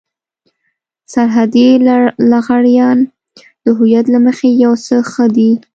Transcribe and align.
سرحدي 1.13 1.67
لغړيان 2.31 2.97
د 3.63 3.65
هويت 3.77 4.05
له 4.13 4.19
مخې 4.25 4.49
يو 4.63 4.73
څه 4.85 4.95
ښه 5.11 5.25
دي. 5.35 5.51